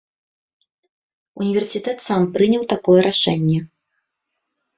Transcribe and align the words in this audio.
Універсітэт 1.43 1.97
сам 2.07 2.21
прыняў 2.39 2.63
такое 2.75 2.97
рашэнне. 3.09 3.59